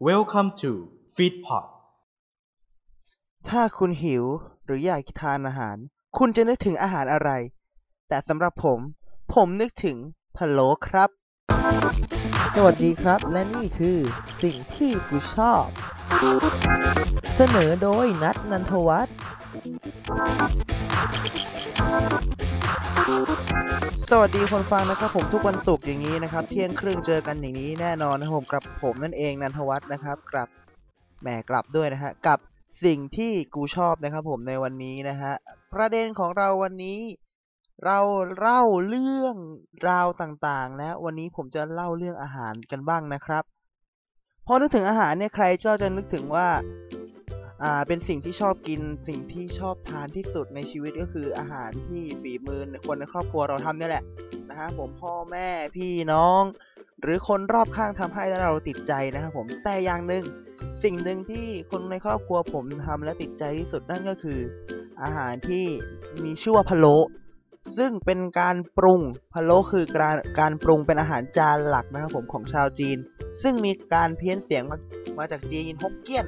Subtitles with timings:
[0.00, 0.70] Welcome to
[1.16, 1.64] Feedpot
[3.48, 4.24] ถ้าคุณหิว
[4.64, 5.76] หรืออยากทานอาหาร
[6.18, 7.30] คุณจะนึกถึงอาหารอะไร
[8.08, 8.78] แต่สำหรับผม
[9.34, 9.96] ผมนึกถึง
[10.36, 11.10] พะโล้ครับ
[12.54, 13.98] สวัสดีครับ และนี่คือ
[14.42, 15.64] สิ่งที่กูชอบ
[17.36, 19.16] เสนอโดยนัทนันทวัฒน์
[24.10, 30.48] สวัสดีคนฟังนะครับผมทุกวันศุกร์อย่างนี้นะครับ เที่ยงครึ่งเจอกันอย่างนี้แน่นอนนะครับผมกับผมนั่นเองนันทวัฒน์นะครับกลับ
[31.22, 32.38] แหมกลับด้วยนะฮะกับ
[32.84, 35.32] สิ่งที่กูชอบนะครับผมในวันนี้นะฮะ
[35.74, 37.00] ประเด็นของเราวันนี้
[37.84, 37.98] เรา
[38.38, 39.36] เล่าเรื่อง
[39.88, 43.44] ราวต่างๆแล้ววันนี้ผมจะเล่าเรื่องอาหารกันบ้างนะครับ
[44.46, 46.48] พอนึกถึงอาหารเนี่ยใครก็จะนึกถึงว่า
[47.62, 54.04] อ่าเป็นสิ่งที่ชอบกินสิ่งที่ชอบทานที่สุดในชีวิตก็คืออาหารที่ฝีมือคนในครอบครัวเราทำเนี่ยแหละ
[54.48, 56.42] นะฮะผมพ่อแม่พี่น้อง
[57.02, 60.24] หรือคนรอบข้างทำให้แล้วเราติดใจนะครับผมแต่อย่างหนึ่ง
[60.84, 64.38] สิ่งหนึ่งที่คนในครอบครัวผมทำและติดใจที่สุดนั่นก็คือ
[65.02, 65.66] อาหารที่
[66.24, 66.96] มีชื่อว่าพะโล้
[67.78, 69.00] ซึ่งเป็นการปรุง
[69.34, 72.98] พะโล้คือการการปรุงเป็นอาหารจานหลักนะครับผมของชาวจีน
[73.42, 74.78] ซึ่งมีการเพี้ยนเสียงมา
[75.18, 76.26] มาจากจีนฮกเกี้ยน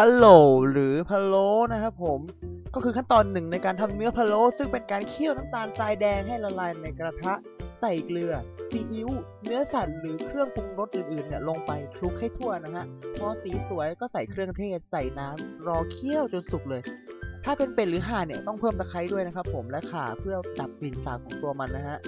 [0.00, 0.26] พะโล
[0.72, 2.20] หรือพะโล้นะครับผม
[2.74, 7.34] ก็คือขั้นตอนหนึ่งในการทำเนื้อพะโล้ซึ่งเป็นการเคี่ยวน้ำตาลทรายแดงให้ละลายในกระทะ
[7.80, 8.32] ใส่เกลือ
[8.70, 9.08] ซีอิ๊ว
[9.44, 12.84] เนื้อสัตว์หรือเครื่องปรุงรสอื่นๆเนี่ยลงไปคลุกให้ทั่วนะฮะ
[13.18, 16.82] พอสีสวยก็ใส่เครื่องเทศใส่น้ำรอเคี่ยวจนสุกเลย
[17.44, 21.98] ถ้าเป็นเป็ดหรือห่านเนี่ยต้องเพิ่มตะไคร้ด้วยนะครับผมและข่าเพื่อดับกลิ่นสาบของตัวมันนะฮะ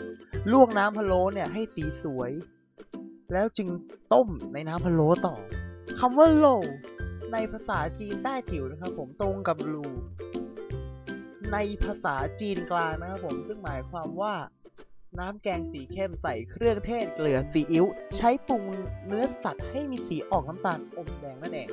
[0.52, 2.30] ลวกน้ำพะโล้เนี่ยให้สีสวย
[3.32, 3.68] แล้วจึง
[4.12, 5.34] ต้มในน้ำพะโล้ต่อ
[5.98, 6.46] คำว่าโล
[7.32, 9.84] ในภาษาจีนใต้จิ๋วนะครับ ผมตรงกับรู
[11.52, 14.34] ในภาษาจีนกลางนะครับผมซึ่งหมายความว่า
[15.18, 17.84] น้ำแกงสีเข้มใส่เครื่องเทศเกลือซีอิ๊ว
[18.16, 18.62] ใช้ปรุง
[19.06, 21.68] เนื้อสัตว์ให้มีสีออกน้ำตาลอมแดงนั่นเอง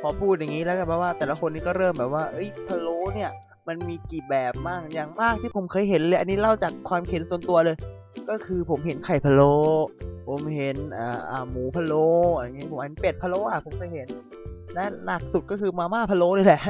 [0.00, 3.30] พอพูดอย่างนี้แล้วกันแปลว่า แต่ละคนนี่ก็เริ่มแบบว่าเอ้ยพะโล้เนี่ย
[3.68, 7.76] มันมีกี่แบบมั่งอย่างมากที่ผมเคยเห็นเลย อันนี้เล่าจากความเห็นส่วนตัวเลย
[8.28, 9.54] ก็คือผมเห็นไข่พะโล้
[10.26, 14.08] ผมเห็นอ่าอ่าหมูพะโล้อย่างเงี้ยผมอันเป็ดพะโล้อะผมเคยเห็น
[14.74, 16.62] และหนักสุดก็คือมาม่าพะโล้นี่แหละ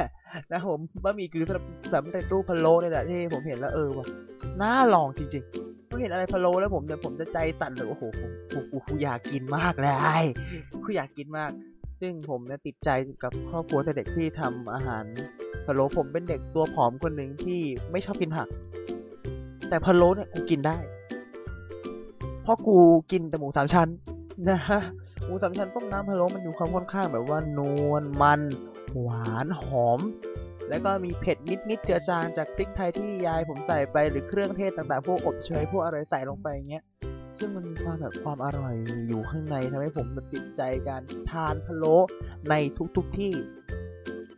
[0.51, 1.45] นะผมบะหมี่กึ่ง
[1.93, 4.07] สำเร็จรูปพะโล้นี่แหละที่ผมเห็นแล้วเออว่ะ
[4.61, 9.87] น่าลองจริงๆผมเห็นอะไรพะโล้แล้วผมเนี่ยผมจะใจสั่นเลยโอ้โหผมกูกูกูอยากกินมากเล
[10.21, 10.25] ย
[10.83, 11.51] กูอยากกินมาก
[11.99, 12.89] ซึ่งผมเนี่ยติดใจ
[13.23, 15.03] กับครอบครัวแต่เด็กที่ทำอาหาร
[15.65, 17.59] พะโล้ผมเป็นเด็กตัวผอมคนหนึ่งที่
[17.91, 18.47] ไม่ชอบกินผัก
[19.69, 20.77] แต่พะโล้เนี่ยกูกินได้
[22.45, 22.77] เพราะกู
[23.11, 23.89] กินแต่หมูสามชั้น
[24.49, 24.81] นะฮะ
[25.25, 28.41] หมูสามชั้นต้มน้ำพะโล้มันอยู่ความค่อนข้างแบบว่านวลมัน
[29.01, 29.99] หวานหอม
[30.69, 31.37] แล้วก็มีเผ็ด
[31.69, 36.83] นิดๆเจือจางจากพริกไทยที่ยายผมใส่ไปหรือเครื่องเทศต่างๆพวกอบเชยพวกอะไรใส่ลงไปอย่างเงี้ย
[37.37, 38.75] ซึ่งมันมีความแบบความอร่อย
[39.07, 41.01] อยู่ข้างในทำให้ผมติดใจการ
[41.31, 41.95] ทานพะโล้
[42.49, 42.53] ใน
[42.97, 43.33] ทุกๆที่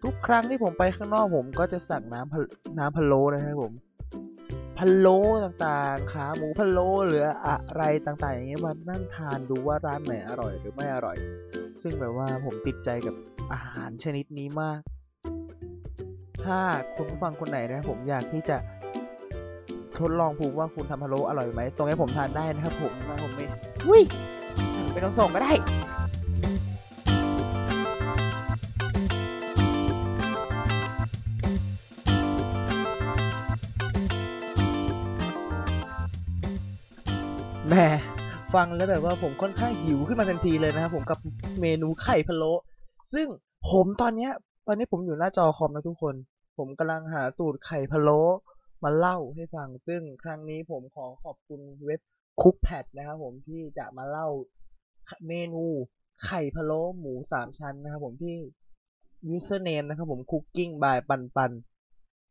[0.04, 2.40] ทุกครั้งที่ผมไปข้างนอกผมก็จะสั่งน้ำพะ
[2.80, 3.72] น้ำพะโล้นะครับผม
[4.78, 11.18] พะโล้ต่างๆ ขาหมูพะโล้หรืออะไรต่างๆ อย่างเงี้ยมานั่งทานดูว่าร้านไหนอร่อยหรือไม่อร่อย
[11.82, 13.16] ซึ่งแบบว่าผมติดใจกับ
[13.54, 14.80] อาหารชนิดนี้มาก
[16.44, 16.60] ถ้า
[16.96, 18.58] คุณผู้ฟังคนไหนนะ ผมอยากที่จะ
[20.00, 23.46] ทดลองพูดว่าคุณทำพะโล้อร่อยไหมส่งให้ผมทานได้นะครับผมนะผมไม่
[23.88, 24.04] อุ้ย
[24.92, 25.54] ไม่ต้องส่งก็ได้
[37.70, 37.88] แหม่
[38.54, 41.20] ฟังแล้วแบบว่าผมค่อนข้างหิวขึ้นมาทันทีเลยนะครับผมกับ
[41.62, 42.52] เมนูไข่พะโล้
[43.14, 43.28] ซึ่ง
[43.70, 44.32] ผมตอนเนี้ย
[44.68, 46.16] ตอนนี้ผมอยู่หน้าจอคอมนะทุกคน
[46.58, 48.22] ผมกำลังหาสูตรไข่พะโล้
[48.84, 52.02] มาเล่าให้ฟัง ซึ่งครั้งนี้ผมขอขอบคุณเว็บ
[52.42, 54.28] คุกแพดนะครับผมที่จะมาเล่า
[55.28, 55.64] เมนู
[56.26, 58.36] ไข่พะโล้หมูสามชั้นนะครับผมที่
[59.36, 61.52] username นะครับผม cooking by ปันปัน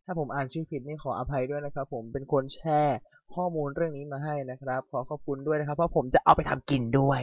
[0.07, 2.99] ถ้าผมอ่านชื่อผิดนี่ขออภัยด้วยนะครับ ผมเป็นคนแชร์
[3.35, 7.21] ข้อมูลเรื่องนี้มาให้นะครับ ขอขอบคุณด้วยนะครับ เพราะผมจะเอาไปทำกินด้วย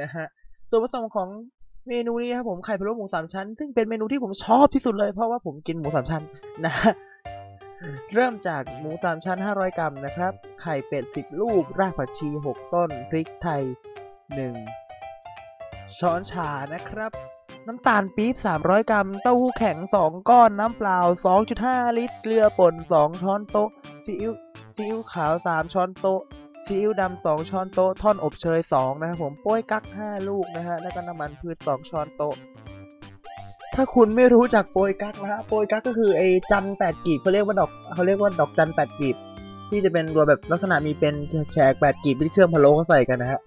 [0.00, 0.26] นะฮะ
[0.70, 1.28] ส่วนผสมของ
[1.88, 6.22] เมนูนี้ครับผมไข่พะโล้หมูสามชั้น ซึ่งเป็นเมนูที่ผมชอบที่สุดเลย เพราะว่าผมกินหมูสามชั้น
[6.64, 6.92] นะฮะ
[8.14, 10.32] เริ่มจากหมูสามชั้น 500 กรัมนะครับ
[10.62, 13.62] ไข่เป็ด 10 ลูก รากผักชี 6 ต้น พริกไทย
[14.80, 17.10] 1 ช้อนชานะครับ
[17.66, 20.98] น้ำตาลปี๊บ300 กรัม เต้าหู้แข็ง 2 ก้อน น้ำเปล่า
[21.46, 23.68] 2.5 ลิตร เกลือป่น 2 ช้อนโต๊ะ
[24.04, 24.32] ซีอิ๊ว
[24.76, 26.20] ซีอิ๊วขาว 3 ช้อนโต๊ะ
[26.66, 32.34] ซีอิ๊วดำ 2 ช้อนโต๊ะ ท่อนอบเชย 2 นะครับผม โป้ยกั๊ก 5 ลูกนะฮะ แล้วก็น้ำมันพืช 2 ช้อนโต๊ะ
[33.74, 39.16] ถ้าคุณไม่รู้จักโปยกั๊กนะฮะ โปยกั๊กก็คือไอ้จันแปดกีบเขาเรียกว่าดอกเขาเรียกว่าดอกจันแปดกีบ
[39.70, 41.14] ที่จะเป็นตัวแบบลักษณะมีเป็น
[41.52, 43.40] แฉกแปดกีบที่เครื่องพะโล้เขาใส่กันนะฮะ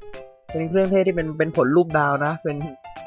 [0.52, 2.56] เป็นเครื่องเทศที่เป็นเป็นผลรูปดาวนะ เป็น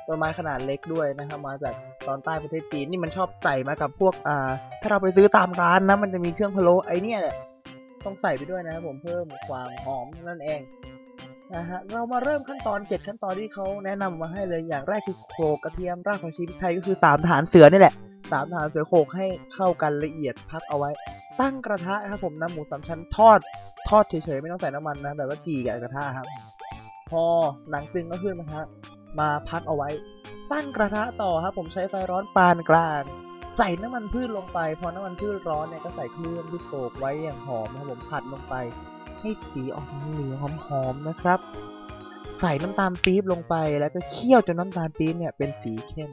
[0.07, 1.75] ต้นไม้ขนาดเล็กด้วยนะครับ มาจาก
[2.07, 4.51] ตอนใต้ประเทศจีนนี่มันชอบใส่มากับพวกอ่า
[4.83, 7.37] ถ้าเราไปซื้อตามร้านนะมันจะมีเครื่องพะโล้ไอเนี่ยแหละ
[8.05, 10.61] ต้องใส่ไปด้วยนะครับผมเพิ่มความหอมนั่นเอง
[11.55, 17.95] นะฮะเรามาเริ่มขั้นตอน 7 ขั้นตอนที่เขาแนะนำมาให้เลยอย่างแรกคือโขลกกระเทียมรากผักชีพริกไทยก็คือ3ฐานเสือนี่แหละ
[18.33, 20.91] สามฐานเสือโขลกให้เข้ากันละเอียดพักเอาไว้
[21.41, 23.39] ตั้งกระทะครับผมนำหมูสามชั้นทอด
[23.89, 26.27] ทอดเฉยๆไม่ต้องใส่น้ำมันนะแบบว่าจีกับกระทะครับ
[27.11, 27.23] พอ
[27.71, 28.65] หนังตึงก็ขึ้นนะฮะ
[29.21, 29.89] มาพักเอาไว้
[30.53, 33.03] ตั้งกระทะต่อครับผมใช้ไฟร้อนปานกลาง
[33.57, 38.55] ใส่น้ำมันพืชลงไป พอน้ำมันพืชร้อนเนี่ยก็ใส่เครื่องที่โขลกไว้อย่างหอมนะครับผมผัดลงไป
[39.21, 40.37] ให้สีออกเหลือง
[40.67, 41.39] หอมๆนะครับ
[42.41, 46.11] ใส่น้ำตาลปี๊บลงไปแล้วก็เคี่ยวจนน้ำตาลปี๊บเนี่ยเป็นสีเข้ม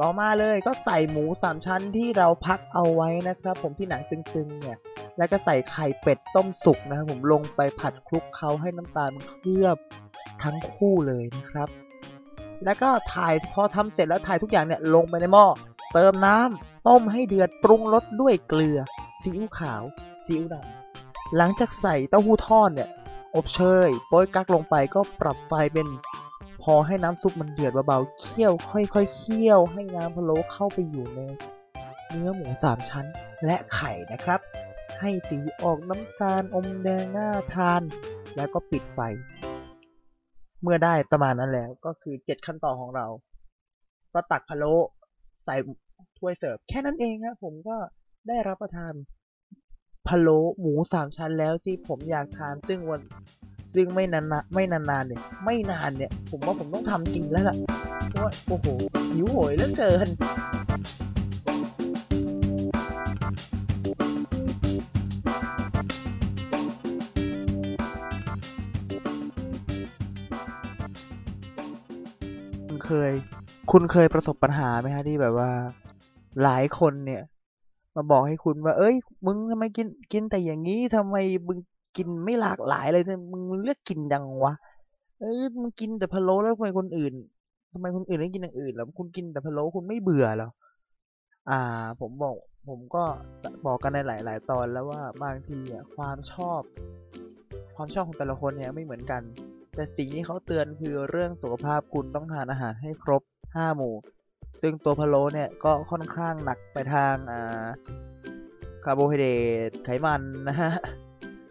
[0.00, 4.78] ต่อมาเลยก็ใส่หมูสามชั้นที่เราพักเอาไว้นะครับ ผมที่หนังตึงๆเนี่ย
[5.18, 9.76] แล้วก็ใส่ไข่เป็ดต้มสุกนะครับผมลงไปผัดคลุกเคล้าให้น้ำตาลมันเคลือบ
[10.42, 11.68] ทั้งคู่เลยนะครับ
[12.64, 15.46] แล้วก็ถ่ายพอทำเสร็จแล้วถ่ายทุกอย่างเนี่ยลงไปในหม้อ
[15.92, 18.78] เติมน้ำต้มให้เดือดปรุงรสด้วยเกลือ
[19.20, 19.82] ซีอิ๊วขาว
[20.26, 22.88] ซีอิ๊วดำหลังจากใส่เต้าหู้ทอดเนี่ย
[23.34, 25.88] อบเชยโป้ยกักลงไปก็ปรับไฟเป็น
[26.62, 31.20] พอให้น้ำซุปมันเดือดเบาๆเคี่ยวค่อยๆเคี่ยวให้น้ำพะโล้เข้าไปอยู่ใน
[32.08, 33.06] เนื้อหมูสามชั้น
[33.46, 34.40] และไข่นะครับ
[35.00, 37.82] ให้สีออกน้ำตาลอมแดงน่าทาน
[38.36, 38.98] แล้วก็ปิดไฟ
[40.62, 43.06] เมื่อได้ประมาณนั้นแล้ว ก็คือ7ขั้นตอนของเรา
[44.14, 44.72] ก็ตักพะโล้
[45.44, 45.54] ใส่
[46.18, 47.76] ถ้วยเสิร์ฟแค่นั้นเองครับผมก็
[48.28, 48.92] ได้รับประทาน
[50.08, 53.00] พะโล้หมูสามชั้นแล้วที่ผมอยากทานซึ่งวัน
[53.74, 57.56] ซึ่งไม่นานๆไม่นานๆเนี่ย ไม่นานเนี่ย ผมว่าผมต้องทำจริงแล้วล่ะ
[58.10, 58.66] เพราะว่าโอ้โห
[59.12, 60.08] หิวโหยเหลือเกิน
[72.90, 73.12] เคย
[73.72, 75.50] คุณเคยประสบปัญหาไหมฮะที่แบบว่า
[76.42, 77.22] หลายคนเนี่ย
[77.94, 78.94] มาบอกให้คุณว่า เอ้ย
[79.26, 81.16] มึงทำไมกินกินแต่อย่างนี้ทำไม
[81.48, 81.58] มึง
[81.96, 83.02] กินไม่หลากหลายเลย
[83.32, 84.54] มึงเลือกกินยังวะ
[85.20, 87.14] เออมึงกินแต่พะโล้แล้วทำไมคนอื่น
[87.72, 90.50] ทำไมคนอื่นไม่กินอย่างอื่นแล้วคุณกินแต่พะโล้คุณไม่เบื่อหรอ
[91.50, 91.60] อ่า
[92.00, 92.36] ผมบอก
[92.68, 93.04] ผมก็
[93.66, 96.60] บอกกันในหลาย ๆ ตอนแล้วว่าบางทีอะความชอบ
[97.76, 99.22] ความชอบของแต่ละคนเนี่ยไม่เหมือนกัน
[99.74, 103.94] แต่สิ่งที่เขาเตือนคือเรื่องสุขภาพคุณต้องทานอาหารให้ครบ 5 หมู่
[104.62, 107.66] ซึ่งตัวพะโล้เนี่ยก็ค่อนข้างหนักไปทางอ่า
[108.84, 109.30] คาร์โบไฮเดร
[109.68, 110.70] ตไขมันนะฮะ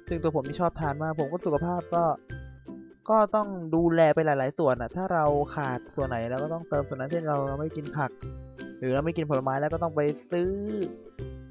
[0.07, 2.03] ซึ่งตัวผมไม่ชอบทานมาก ผมก็สุขภาพก็
[3.09, 5.25] ก็ต้องดูแลไปหลาย ๆ ส่วนอะถ้าเรา
[5.55, 8.11] ขาดส่วนไหนเราก็ต้องเติมส่วนนั้นเช่นเราเราไม่กินผัก
[8.79, 10.01] หรือเราไม่กินผลไม้แล้วก็ต้องไป
[10.31, 10.51] ซื้อ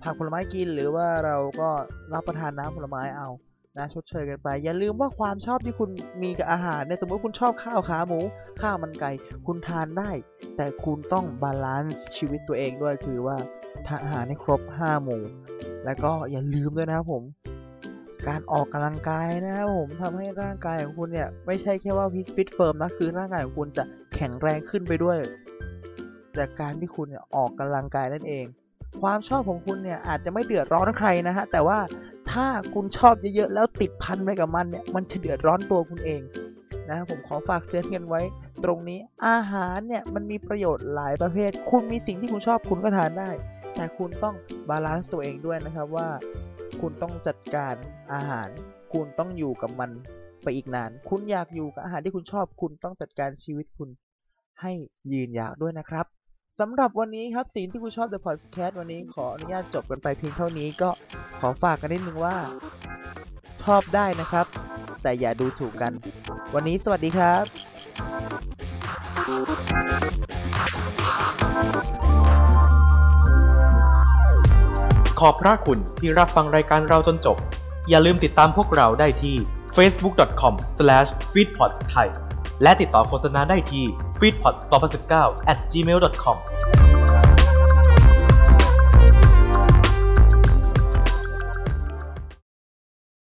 [0.03, 1.69] ผักผลไม้กินหรือว่าเราก็
[2.15, 3.29] รับประทานน้ำผลไม้เอา
[3.79, 5.91] นะชดเชยกันไป อย่าลืมว่าความชอบที่คุณ
[6.23, 8.21] มีกับอาหารเนี่ยสมมติคุณชอบข้าวขาหมู
[8.61, 9.11] ข้าวมันไก่
[9.47, 10.11] คุณทานได้
[10.57, 13.37] แต่คุณต้อง balance ชีวิตตัวเองด้วยคือว่า
[13.87, 15.23] ทานอาหารให้ครบ 5 หมู่
[15.85, 17.25] แล้วก็อย่าลืมด้วยนะครับผม
[18.29, 23.85] การออกกำลังกายนะครับผมทำให้ร่างกายของคุณเนี่ยไม่ใช่แค่ว่า fit fit firm นะคือร่างกายของคุณจะ
[24.15, 25.17] แข็งแรงขึ้นไปด้วย
[26.39, 28.47] จากการที่คุณเนี่ยออกกำลังกายนั่นเอง
[29.03, 31.79] ความชอบของคุณเนี่ยอาจจะไม่เดือดร้อนใครนะฮะ แต่ว่า
[32.31, 36.23] ถ้าคุณชอบเยอะๆแล้วติดพันไปกับมันเนี่ย มันจะเดือดร้อนตัวคุณเอง
[36.91, 38.21] นะผมขอฝากเตือนกันไว้
[38.65, 43.31] ตรงนี้อาหารเนี่ยมันมีประโยชน์หลายประเภท คุณมีสิ่งที่คุณชอบคุณก็ทานได้
[43.75, 44.37] แต่คุณต้อง
[44.69, 46.09] balance ตัวเองด้วยนะครับว่า
[46.81, 47.75] คุณต้องจัดการ
[48.13, 48.49] อาหาร
[48.93, 49.91] คุณต้องอยู่กับมัน
[50.43, 53.89] ไปอีกนาน คุณอยากอยู่กับอาหารที่คุณชอบ คุณต้องจัดการชีวิตคุณ
[54.61, 54.73] ให้
[55.13, 56.07] ยืนยาวด้วยนะครับ
[56.63, 60.91] สำหรับวันนี้ครับสิ่งที่คุณชอบ The Podcast วันนี้ขออนุญาตจบกันไปเพียงเท่านี้ก็
[61.41, 62.37] ขอฝากกันนิดนึงว่า
[63.65, 64.47] ชอบได้นะครับ
[65.03, 65.93] แต่อย่าดูถูกกัน
[66.55, 67.45] วันนี้สวัสดีครับ
[75.21, 77.37] ขอบพระคุณที่รับฟังรายการเราจนจบ
[77.89, 79.35] อย่าลืมติดตามพวกเราได้ที่
[79.77, 82.09] facebook.com/feedpods ไทย
[82.63, 83.85] และติดต่อโฆษณาได้ที่
[84.21, 85.15] feedpods2019
[85.53, 86.37] at gmail.com